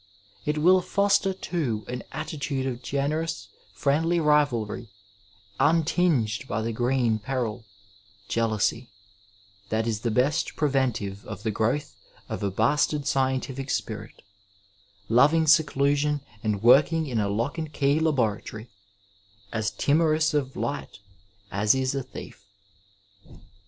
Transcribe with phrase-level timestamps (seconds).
[0.47, 4.89] It will foster, too, an attitude of generous, friendly rivalry
[5.59, 7.65] untinged by the green peril,
[8.27, 8.89] jealousy,
[9.69, 11.93] that is the best preventive of the growth
[12.29, 14.23] of a bastard scientific spirit,
[15.07, 18.69] loving seclusion and working in a lock and key laboratory,
[19.53, 20.97] as timorous of light
[21.51, 22.43] as is a thief.